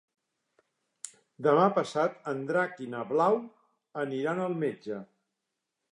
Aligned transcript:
Demà 1.47 1.67
passat 1.75 2.17
en 2.33 2.41
Drac 2.53 2.83
i 2.87 2.89
na 2.95 3.03
Blau 3.13 3.39
aniran 4.05 4.43
al 4.47 4.59
metge. 4.65 4.99